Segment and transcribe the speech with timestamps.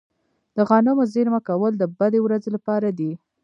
[0.55, 3.11] د غنمو زیرمه کول د بدې ورځې لپاره دي.